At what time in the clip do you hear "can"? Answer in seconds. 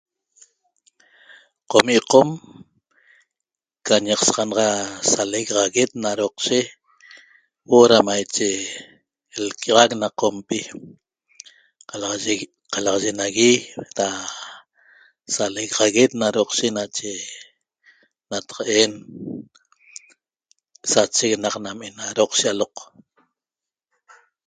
3.87-4.01